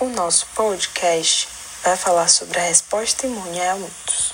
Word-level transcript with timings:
O 0.00 0.08
nosso 0.08 0.46
podcast 0.54 1.46
vai 1.82 1.94
falar 1.94 2.26
sobre 2.28 2.58
a 2.58 2.62
resposta 2.62 3.26
imune 3.26 3.60
a 3.60 3.66
helmintos. 3.66 4.32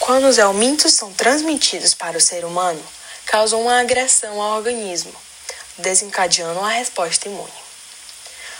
Quando 0.00 0.26
os 0.26 0.36
helmintos 0.36 0.94
são 0.94 1.12
transmitidos 1.12 1.94
para 1.94 2.18
o 2.18 2.20
ser 2.20 2.44
humano, 2.44 2.84
causam 3.24 3.62
uma 3.62 3.78
agressão 3.78 4.42
ao 4.42 4.56
organismo, 4.56 5.14
desencadeando 5.78 6.58
a 6.58 6.70
resposta 6.70 7.28
imune. 7.28 7.52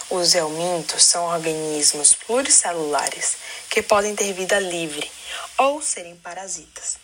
Os 0.08 0.36
helmintos 0.36 1.02
são 1.02 1.24
organismos 1.24 2.12
pluricelulares 2.14 3.36
que 3.68 3.82
podem 3.82 4.14
ter 4.14 4.32
vida 4.32 4.60
livre 4.60 5.10
ou 5.58 5.82
serem 5.82 6.14
parasitas 6.14 6.96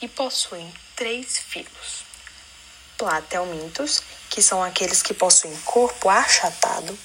e 0.00 0.06
possuem 0.06 0.72
três 0.94 1.36
filos: 1.36 2.04
platelmintos, 2.96 4.04
que 4.30 4.40
são 4.40 4.62
aqueles 4.62 5.02
que 5.02 5.12
possuem 5.12 5.56
corpo 5.64 6.08
achatado, 6.08 6.96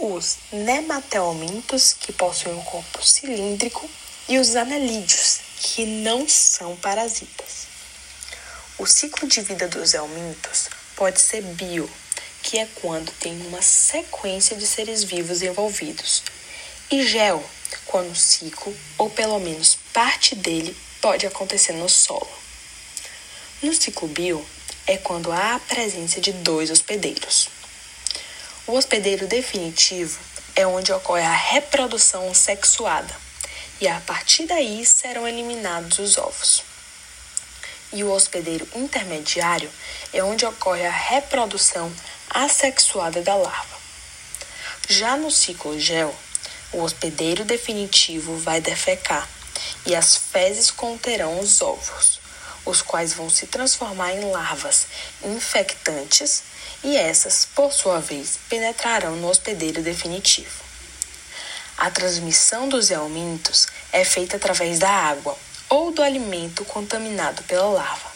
os 0.00 0.38
nematelmintos, 0.50 1.92
que 1.92 2.12
possuem 2.12 2.54
um 2.54 2.62
corpo 2.62 3.04
cilíndrico, 3.04 3.88
e 4.28 4.38
os 4.38 4.56
anelídeos, 4.56 5.40
que 5.60 5.84
não 5.84 6.26
são 6.26 6.74
parasitas. 6.76 7.66
O 8.78 8.86
ciclo 8.86 9.28
de 9.28 9.42
vida 9.42 9.68
dos 9.68 9.92
helmintos 9.92 10.70
pode 10.96 11.20
ser 11.20 11.42
bio, 11.42 11.88
que 12.42 12.58
é 12.58 12.66
quando 12.76 13.12
tem 13.20 13.38
uma 13.46 13.60
sequência 13.60 14.56
de 14.56 14.66
seres 14.66 15.04
vivos 15.04 15.42
envolvidos, 15.42 16.22
e 16.90 17.06
gel, 17.06 17.44
quando 17.84 18.10
o 18.10 18.16
ciclo, 18.16 18.74
ou 18.96 19.10
pelo 19.10 19.38
menos 19.38 19.76
parte 19.92 20.34
dele, 20.34 20.74
pode 21.00 21.26
acontecer 21.26 21.72
no 21.74 21.88
solo. 21.88 22.30
No 23.62 23.74
ciclo 23.74 24.08
bio, 24.08 24.44
é 24.86 24.96
quando 24.96 25.30
há 25.30 25.56
a 25.56 25.60
presença 25.60 26.20
de 26.20 26.32
dois 26.32 26.70
hospedeiros. 26.70 27.59
O 28.70 28.74
hospedeiro 28.76 29.26
definitivo 29.26 30.20
é 30.54 30.64
onde 30.64 30.92
ocorre 30.92 31.24
a 31.24 31.34
reprodução 31.34 32.32
sexuada, 32.32 33.12
e 33.80 33.88
a 33.88 34.00
partir 34.02 34.46
daí 34.46 34.86
serão 34.86 35.26
eliminados 35.26 35.98
os 35.98 36.16
ovos. 36.16 36.62
E 37.92 38.04
o 38.04 38.12
hospedeiro 38.12 38.68
intermediário 38.76 39.68
é 40.12 40.22
onde 40.22 40.46
ocorre 40.46 40.86
a 40.86 40.90
reprodução 40.92 41.92
assexuada 42.30 43.20
da 43.22 43.34
larva. 43.34 43.76
Já 44.88 45.16
no 45.16 45.32
ciclo 45.32 45.76
gel, 45.76 46.14
o 46.72 46.80
hospedeiro 46.80 47.44
definitivo 47.44 48.36
vai 48.36 48.60
defecar 48.60 49.28
e 49.84 49.96
as 49.96 50.16
fezes 50.16 50.70
conterão 50.70 51.40
os 51.40 51.60
ovos, 51.60 52.20
os 52.64 52.82
quais 52.82 53.14
vão 53.14 53.28
se 53.28 53.48
transformar 53.48 54.12
em 54.12 54.30
larvas 54.30 54.86
infectantes 55.24 56.44
e 56.82 56.96
essas, 56.96 57.44
por 57.44 57.72
sua 57.72 58.00
vez, 58.00 58.38
penetrarão 58.48 59.16
no 59.16 59.28
hospedeiro 59.28 59.82
definitivo. 59.82 60.64
A 61.76 61.90
transmissão 61.90 62.68
dos 62.68 62.90
helmintos 62.90 63.66
é 63.92 64.04
feita 64.04 64.36
através 64.36 64.78
da 64.78 64.90
água 64.90 65.36
ou 65.68 65.92
do 65.92 66.02
alimento 66.02 66.64
contaminado 66.64 67.42
pela 67.44 67.64
larva. 67.64 68.10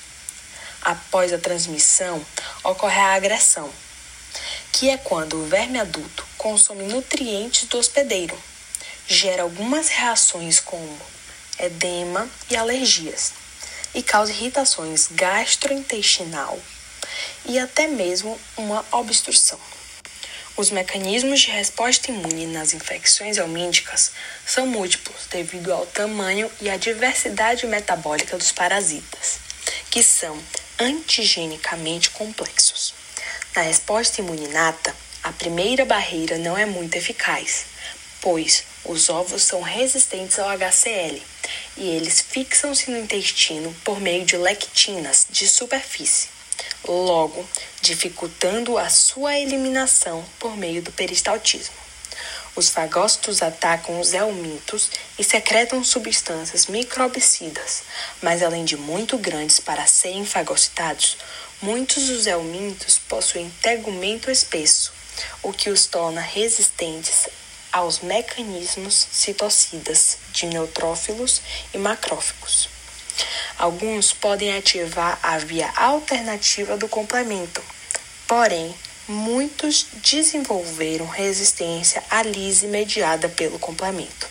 Após 0.82 1.32
a 1.32 1.38
transmissão, 1.38 2.24
ocorre 2.62 3.00
a 3.00 3.14
agressão, 3.14 3.70
que 4.72 4.90
é 4.90 4.96
quando 4.96 5.40
o 5.40 5.46
verme 5.46 5.78
adulto 5.78 6.26
consome 6.36 6.84
nutrientes 6.84 7.68
do 7.68 7.78
hospedeiro, 7.78 8.38
gera 9.06 9.42
algumas 9.42 9.88
reações 9.88 10.60
como 10.60 11.00
edema 11.58 12.28
e 12.50 12.56
alergias, 12.56 13.32
e 13.94 14.02
causa 14.02 14.32
irritações 14.32 15.08
gastrointestinal 15.10 16.58
e 17.46 17.58
até 17.58 17.86
mesmo 17.86 18.38
uma 18.56 18.84
obstrução. 18.92 19.58
Os 20.56 20.70
mecanismos 20.70 21.40
de 21.40 21.50
resposta 21.50 22.12
imune 22.12 22.46
nas 22.46 22.74
infecções 22.74 23.38
helmínticas 23.38 24.12
são 24.46 24.68
múltiplos 24.68 25.26
devido 25.28 25.72
ao 25.72 25.84
tamanho 25.84 26.48
e 26.60 26.70
à 26.70 26.76
diversidade 26.76 27.66
metabólica 27.66 28.38
dos 28.38 28.52
parasitas, 28.52 29.40
que 29.90 30.00
são 30.00 30.40
antigenicamente 30.78 32.10
complexos. 32.10 32.94
Na 33.56 33.62
resposta 33.62 34.20
imune 34.20 34.44
inata, 34.44 34.94
a 35.24 35.32
primeira 35.32 35.84
barreira 35.84 36.38
não 36.38 36.56
é 36.56 36.64
muito 36.64 36.94
eficaz, 36.94 37.64
pois 38.20 38.62
os 38.84 39.08
ovos 39.08 39.42
são 39.42 39.60
resistentes 39.60 40.38
ao 40.38 40.48
HCl 40.50 41.20
e 41.76 41.88
eles 41.96 42.20
fixam-se 42.20 42.92
no 42.92 42.98
intestino 42.98 43.74
por 43.82 44.00
meio 44.00 44.24
de 44.24 44.36
lectinas 44.36 45.26
de 45.28 45.48
superfície 45.48 46.33
logo 46.86 47.46
dificultando 47.80 48.78
a 48.78 48.88
sua 48.88 49.38
eliminação 49.38 50.24
por 50.38 50.56
meio 50.56 50.82
do 50.82 50.92
peristaltismo. 50.92 51.74
Os 52.56 52.70
fagócitos 52.70 53.42
atacam 53.42 54.00
os 54.00 54.12
helmintos 54.12 54.88
e 55.18 55.24
secretam 55.24 55.82
substâncias 55.82 56.66
microbicidas, 56.66 57.82
mas 58.22 58.42
além 58.42 58.64
de 58.64 58.76
muito 58.76 59.18
grandes 59.18 59.58
para 59.58 59.86
serem 59.86 60.24
fagocitados, 60.24 61.16
muitos 61.60 62.06
dos 62.06 62.26
helmintos 62.26 62.96
possuem 63.08 63.50
tegumento 63.60 64.30
espesso, 64.30 64.92
o 65.42 65.52
que 65.52 65.68
os 65.68 65.86
torna 65.86 66.20
resistentes 66.20 67.28
aos 67.72 67.98
mecanismos 67.98 69.08
citocidas 69.10 70.18
de 70.32 70.46
neutrófilos 70.46 71.42
e 71.72 71.78
macrófagos. 71.78 72.68
Alguns 73.58 74.12
podem 74.12 74.56
ativar 74.56 75.18
a 75.22 75.38
via 75.38 75.70
alternativa 75.76 76.76
do 76.76 76.88
complemento, 76.88 77.62
porém, 78.26 78.74
muitos 79.06 79.86
desenvolveram 80.02 81.06
resistência 81.06 82.02
à 82.10 82.22
lise 82.22 82.66
mediada 82.66 83.28
pelo 83.28 83.58
complemento. 83.58 84.28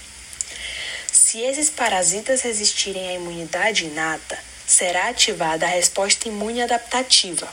Se 1.11 1.41
esses 1.41 1.69
parasitas 1.69 2.41
resistirem 2.41 3.09
à 3.09 3.13
imunidade 3.13 3.85
inata, 3.85 4.37
será 4.67 5.09
ativada 5.09 5.65
a 5.65 5.69
resposta 5.69 6.27
imune 6.27 6.61
adaptativa. 6.61 7.47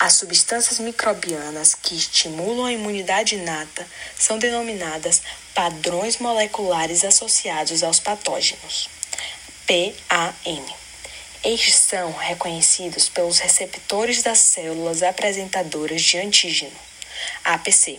As 0.00 0.14
substâncias 0.14 0.78
microbianas 0.78 1.74
que 1.74 1.94
estimulam 1.94 2.64
a 2.64 2.72
imunidade 2.72 3.34
inata 3.34 3.86
são 4.18 4.38
denominadas 4.38 5.22
padrões 5.54 6.18
moleculares 6.18 7.04
associados 7.04 7.82
aos 7.82 8.00
patógenos. 8.00 8.88
PAM. 9.66 10.77
Estes 11.50 11.76
são 11.76 12.12
reconhecidos 12.12 13.08
pelos 13.08 13.38
receptores 13.38 14.22
das 14.22 14.36
células 14.36 15.02
apresentadoras 15.02 16.02
de 16.02 16.18
antígeno, 16.18 16.76
APC, 17.42 17.98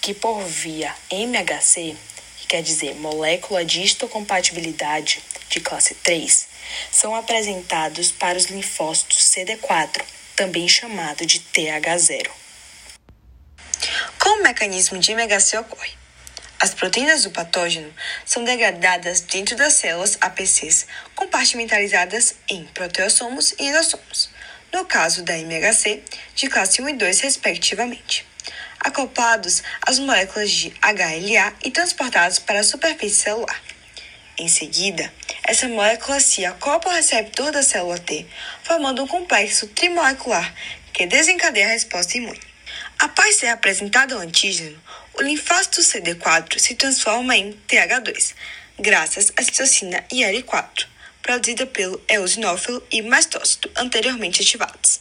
que 0.00 0.14
por 0.14 0.42
via 0.42 0.96
MHC, 1.12 1.94
que 2.38 2.46
quer 2.46 2.62
dizer 2.62 2.94
molécula 2.94 3.62
de 3.62 3.82
histocompatibilidade 3.82 5.22
de 5.50 5.60
classe 5.60 5.96
3, 5.96 6.48
são 6.90 7.14
apresentados 7.14 8.10
para 8.10 8.38
os 8.38 8.46
linfócitos 8.46 9.18
CD4, 9.18 10.02
também 10.34 10.66
chamado 10.66 11.26
de 11.26 11.40
TH0. 11.40 12.30
Como 14.18 14.40
o 14.40 14.42
mecanismo 14.44 14.98
de 14.98 15.12
MHC 15.12 15.58
ocorre? 15.58 15.92
As 16.60 16.74
proteínas 16.74 17.22
do 17.22 17.30
patógeno 17.30 17.94
são 18.24 18.42
degradadas 18.42 19.20
dentro 19.20 19.54
das 19.54 19.74
células 19.74 20.18
APCs, 20.20 20.86
compartimentalizadas 21.14 22.34
em 22.48 22.64
proteossomos 22.66 23.54
e 23.58 23.68
endossomos, 23.68 24.28
no 24.72 24.84
caso 24.84 25.22
da 25.22 25.38
MHC, 25.38 26.02
de 26.34 26.48
classe 26.48 26.82
1 26.82 26.88
e 26.88 26.92
2, 26.94 27.20
respectivamente, 27.20 28.26
acoplados 28.80 29.62
às 29.82 30.00
moléculas 30.00 30.50
de 30.50 30.70
HLA 30.82 31.54
e 31.64 31.70
transportados 31.70 32.40
para 32.40 32.58
a 32.58 32.64
superfície 32.64 33.22
celular. 33.22 33.62
Em 34.36 34.48
seguida, 34.48 35.12
essa 35.44 35.68
molécula 35.68 36.18
se 36.18 36.44
acopla 36.44 36.90
ao 36.90 36.96
receptor 36.96 37.52
da 37.52 37.62
célula 37.62 37.98
T, 37.98 38.26
formando 38.64 39.02
um 39.02 39.06
complexo 39.06 39.68
trimolecular 39.68 40.52
que 40.92 41.06
desencadeia 41.06 41.66
a 41.66 41.70
resposta 41.70 42.16
imune. 42.16 42.40
Após 42.98 43.36
ser 43.36 43.46
apresentado 43.46 44.14
ao 44.14 44.20
antígeno, 44.20 44.76
o 45.14 45.22
linfócito 45.22 45.80
CD4 45.80 46.58
se 46.58 46.74
transforma 46.74 47.36
em 47.36 47.52
TH2, 47.68 48.34
graças 48.76 49.32
à 49.36 49.42
citocina 49.44 50.04
IL4, 50.10 50.86
produzida 51.22 51.64
pelo 51.64 52.02
eosinófilo 52.08 52.84
e 52.90 53.00
mastócito 53.00 53.70
anteriormente 53.76 54.42
ativados. 54.42 55.00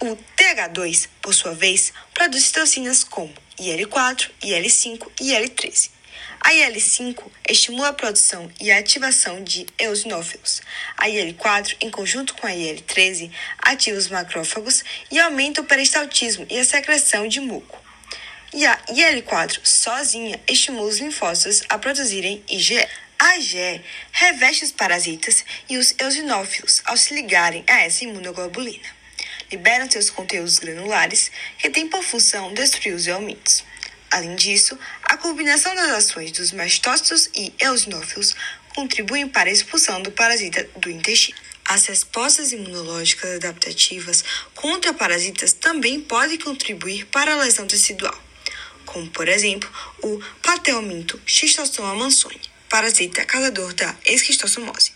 O 0.00 0.16
TH2, 0.36 1.08
por 1.20 1.34
sua 1.34 1.52
vez, 1.52 1.92
produz 2.12 2.44
citocinas 2.44 3.02
como 3.02 3.34
IL4, 3.58 4.30
IL5 4.40 5.10
e 5.20 5.32
IL13. 5.32 5.93
A 6.40 6.50
IL5 6.52 7.22
estimula 7.48 7.88
a 7.88 7.92
produção 7.94 8.50
e 8.60 8.70
a 8.70 8.78
ativação 8.78 9.42
de 9.42 9.66
eosinófilos. 9.78 10.60
A 10.96 11.06
IL4, 11.06 11.76
em 11.80 11.90
conjunto 11.90 12.34
com 12.34 12.46
a 12.46 12.50
IL13, 12.50 13.30
ativa 13.58 13.96
os 13.96 14.08
macrófagos 14.08 14.84
e 15.10 15.18
aumenta 15.18 15.62
o 15.62 15.64
peristaltismo 15.64 16.46
e 16.50 16.58
a 16.58 16.64
secreção 16.64 17.26
de 17.26 17.40
muco. 17.40 17.82
E 18.52 18.66
a 18.66 18.78
IL4 18.88 19.60
sozinha 19.64 20.38
estimula 20.46 20.88
os 20.88 20.98
linfócitos 20.98 21.62
a 21.68 21.78
produzirem 21.78 22.44
IgE. 22.48 22.86
A 23.18 23.38
IgE 23.38 23.82
reveste 24.12 24.64
os 24.64 24.72
parasitas 24.72 25.44
e 25.68 25.78
os 25.78 25.94
eosinófilos 25.98 26.82
ao 26.84 26.96
se 26.96 27.14
ligarem 27.14 27.64
a 27.66 27.80
essa 27.80 28.04
imunoglobulina. 28.04 28.84
Liberam 29.50 29.90
seus 29.90 30.10
conteúdos 30.10 30.58
granulares, 30.58 31.30
que 31.58 31.70
têm 31.70 31.88
por 31.88 32.02
função 32.02 32.52
destruir 32.52 32.94
os 32.94 33.06
helmintos. 33.06 33.64
Além 34.14 34.36
disso, 34.36 34.78
a 35.02 35.16
combinação 35.16 35.74
das 35.74 35.90
ações 35.90 36.30
dos 36.30 36.52
mastócitos 36.52 37.28
e 37.34 37.52
eosinófilos 37.58 38.32
contribuem 38.72 39.26
para 39.26 39.50
a 39.50 39.52
expulsão 39.52 40.00
do 40.00 40.12
parasita 40.12 40.62
do 40.76 40.88
intestino. 40.88 41.36
As 41.64 41.86
respostas 41.86 42.52
imunológicas 42.52 43.34
adaptativas 43.34 44.24
contra 44.54 44.94
parasitas 44.94 45.52
também 45.52 46.00
podem 46.00 46.38
contribuir 46.38 47.06
para 47.06 47.34
a 47.34 47.38
lesão 47.38 47.66
tecidual, 47.66 48.16
como 48.86 49.10
por 49.10 49.28
exemplo 49.28 49.68
o 50.00 50.20
Plateuminto 50.40 51.20
schistosoma 51.26 51.96
mansoni, 51.96 52.40
parasita 52.68 53.24
causador 53.24 53.74
da 53.74 53.96
esquistossomose. 54.06 54.92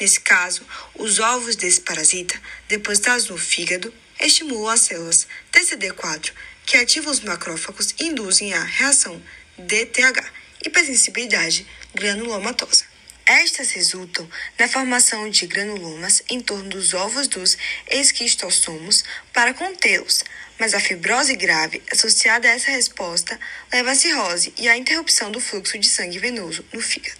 Nesse 0.00 0.20
caso, 0.20 0.62
os 0.94 1.18
ovos 1.18 1.56
desse 1.56 1.82
parasita, 1.82 2.40
depositados 2.68 3.28
no 3.28 3.36
fígado, 3.36 3.92
estimulam 4.18 4.68
as 4.68 4.80
células 4.80 5.26
TCD4, 5.52 6.32
que 6.66 6.76
ativam 6.76 7.12
os 7.12 7.20
macrófagos 7.20 7.94
e 8.00 8.06
induzem 8.06 8.52
a 8.52 8.62
reação 8.62 9.22
DTH, 9.56 10.32
hipersensibilidade 10.66 11.66
granulomatosa. 11.94 12.84
Estas 13.24 13.70
resultam 13.70 14.28
na 14.58 14.68
formação 14.68 15.28
de 15.28 15.46
granulomas 15.46 16.22
em 16.28 16.40
torno 16.40 16.68
dos 16.68 16.94
ovos 16.94 17.26
dos 17.26 17.56
esquistossomos 17.90 19.04
para 19.32 19.54
contê-los, 19.54 20.22
mas 20.60 20.74
a 20.74 20.80
fibrose 20.80 21.34
grave 21.34 21.82
associada 21.90 22.46
a 22.46 22.52
essa 22.52 22.70
resposta 22.70 23.38
leva 23.72 23.92
à 23.92 23.94
cirrose 23.94 24.52
e 24.58 24.68
à 24.68 24.76
interrupção 24.76 25.30
do 25.30 25.40
fluxo 25.40 25.78
de 25.78 25.88
sangue 25.88 26.18
venoso 26.18 26.64
no 26.72 26.80
fígado. 26.80 27.18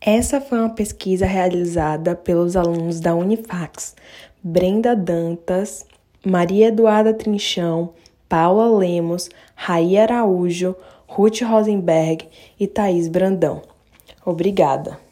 Essa 0.00 0.40
foi 0.40 0.58
uma 0.58 0.74
pesquisa 0.74 1.26
realizada 1.26 2.14
pelos 2.14 2.56
alunos 2.56 3.00
da 3.00 3.14
Unifax, 3.14 3.94
Brenda 4.42 4.94
Dantas, 4.94 5.84
Maria 6.28 6.66
Eduarda 6.66 7.14
Trinchão, 7.14 7.90
Paula 8.28 8.68
Lemos, 8.76 9.30
Raí 9.54 9.96
Araújo, 9.96 10.74
Ruth 11.06 11.40
Rosenberg 11.42 12.26
e 12.58 12.66
Thaís 12.66 13.06
Brandão. 13.06 13.62
Obrigada. 14.24 15.05